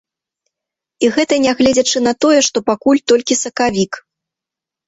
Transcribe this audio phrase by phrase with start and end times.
[1.07, 3.91] І гэта нягледзячы на тое, што пакуль толькі сакавік.